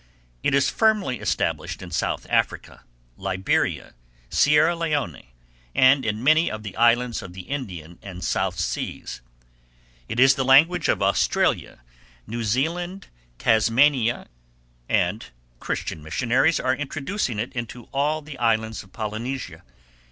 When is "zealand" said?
12.43-13.09